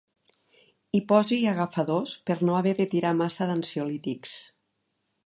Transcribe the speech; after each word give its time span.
Hi 0.95 1.01
posi 1.11 1.37
agafadors 1.51 2.13
per 2.31 2.37
no 2.49 2.57
haver 2.61 2.73
de 2.79 2.87
tirar 2.95 3.13
massa 3.21 3.49
d'ansiolítics. 3.53 4.35